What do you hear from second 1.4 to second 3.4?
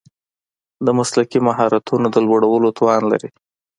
مهارتونو د لوړولو توان لري.